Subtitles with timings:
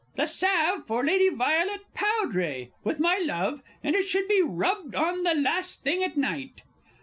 [0.15, 5.21] The salve for Lady Violet Powdray, with my love, and it should be rubbed on
[5.21, 6.63] the last thing at night.